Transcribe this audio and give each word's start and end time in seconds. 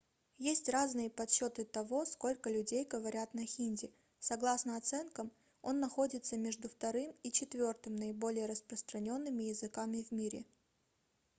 есть 0.39 0.67
разные 0.67 1.11
подсчёты 1.11 1.63
того 1.63 2.05
сколько 2.05 2.49
людей 2.49 2.85
говорят 2.85 3.35
на 3.35 3.45
хинди 3.45 3.93
согласно 4.19 4.75
оценкам 4.75 5.29
он 5.61 5.79
находится 5.79 6.37
между 6.37 6.69
вторым 6.69 7.13
и 7.21 7.31
четвёртым 7.31 7.97
наиболее 7.97 8.47
распространёнными 8.47 9.43
языками 9.43 10.01
в 10.01 10.11
мире 10.11 10.43